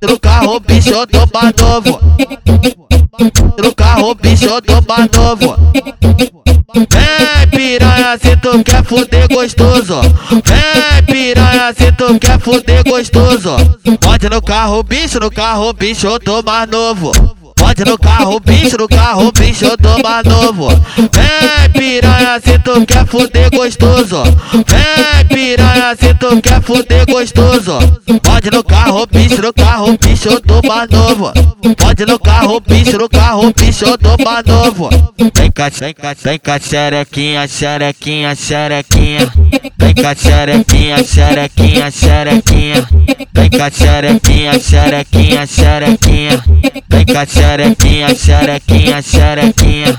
[0.00, 0.92] No carro, bicho,
[1.34, 2.00] mais novo.
[3.62, 4.48] No carro, bicho,
[4.86, 5.56] mais novo.
[6.74, 10.00] Vem piranha se tu quer fuder gostoso.
[10.44, 13.56] Vem piranha se tu quer fuder gostoso.
[14.00, 16.08] Pode no carro, bicho, no carro, bicho,
[16.44, 17.12] mais novo.
[17.56, 20.68] Pode no carro, bicho, no carro, bicho, eu tô mais novo.
[20.96, 24.22] Vem piranha se tu quer fuder gostoso.
[24.52, 24.97] Vem
[25.96, 27.78] se tu quer fuder gostoso.
[28.22, 31.32] Pode no carro, bicho, no carro, bicho, eu tô mais novo.
[31.76, 34.90] Pode no carro, bicho, no carro, bicho, eu tô novo.
[35.34, 39.32] Vem cá, vem cá, vem cá, xerequinha, xerequinha, xerequinha.
[39.78, 42.88] Vem cá, xerequinha, xerequinha, xerequinha.
[43.34, 46.44] Vem cá, xerequinha, xerequinha, xerequinha.
[46.88, 49.98] Vem cá, xerequinha, xerequinha, xerequinha.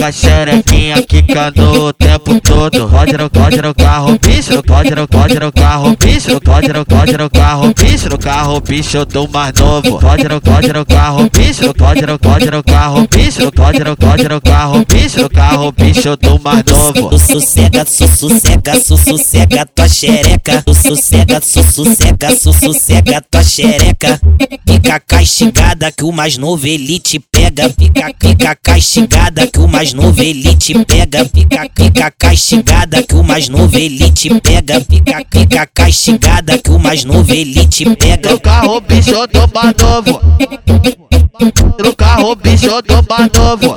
[0.00, 2.88] Vem cá, xerequinha, quicando o tempo todo.
[2.88, 7.16] Pode no, pode no carro, bicho, pode no, pode no carro, bicho, pode no, pode
[7.18, 10.00] no carro, bicho, no carro, bicho, tô mais novo.
[10.00, 14.28] Pode no, pode no carro, bicho, pode no, pode no carro, bicho, pode no, pode
[14.28, 17.18] no carro, bicho, no carro, bicho, tô mais novo.
[17.18, 20.64] Sossega, sossega, sossega tua xereca.
[20.82, 24.18] Sossega, sossega, sossega tua xereca.
[24.66, 27.20] Fica castigada que o mais novo ele te
[27.50, 27.68] pega.
[27.70, 31.24] Fica, fica castigada que o mais novo ele te pega.
[31.24, 34.80] Fica, fica castigada que o mais novo ele te pega.
[34.80, 38.30] Fica, fica castigada que o mais novo ele te pega.
[38.30, 39.12] No carro, bicho,
[39.52, 40.20] mais novo.
[41.82, 42.68] No carro, bicho,
[43.08, 43.76] mais novo.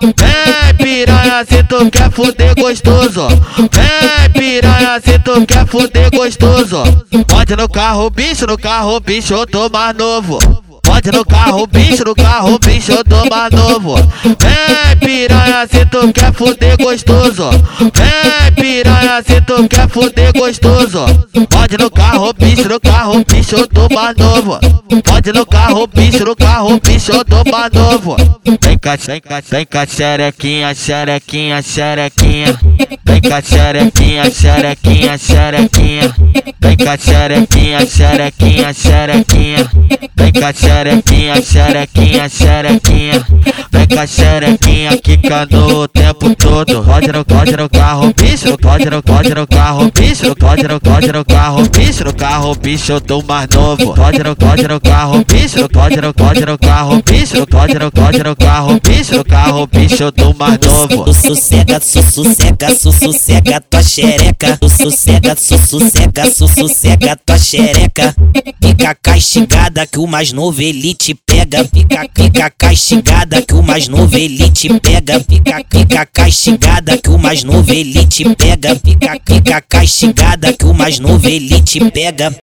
[0.00, 3.28] Vem piranha se tu quer fuder gostoso.
[3.72, 6.82] Vem piranha se tu quer fuder gostoso.
[7.26, 10.65] Pode no carro, bicho, no carro, bicho, eu tô mais novo.
[11.06, 13.94] Pode no carro, bicho, no carro, bicho, tô mais novo.
[14.24, 17.48] Vem piranha se tu quer fuder gostoso.
[17.78, 21.06] Vem piranha se tu quer fuder gostoso.
[21.48, 24.58] Pode no carro, bicho, no carro, bicho, tô mais novo.
[25.04, 28.16] Pode no carro, bicho, no carro, bicho, tô mais novo.
[28.60, 32.58] Vem cá, vem cá, vem cá, xerequinha, xerequinha, xerequinha.
[33.16, 36.14] Vem cá, xerequinha, xerequinha, xerequinha.
[36.60, 39.70] Vem cá, xerequinha, xerequinha, xerequinha.
[40.14, 43.26] Vem cá, xerequinha, xerequinha, xerequinha.
[43.72, 46.84] Vem cá, xerequinha, quicando o tempo todo.
[46.84, 51.12] Pode no, pode no carro, bicho, pode no, pode no carro, bicho, pode no, pode
[51.12, 53.94] no carro, bicho, no carro, bicho, eu tô mais novo.
[53.94, 58.22] Pode no, pode no carro, bicho, pode no, pode no carro, bicho, pode no, pode
[58.22, 61.14] no carro, bicho, no carro, bicho, eu tô mais novo.
[61.14, 64.58] Sossega, sossega, su, sossega tua xereca.
[64.68, 68.14] Sossega, sossega, sossega tua xereca.
[68.60, 71.64] Fica castigada que o mais novo ele te pega.
[71.64, 75.20] Fica, fica castigada que o mais novo ele te pega.
[75.20, 78.74] Fica, fica castigada que o mais novo ele te pega.
[78.74, 82.32] Fica, fica castigada que o mais novo ele te pega.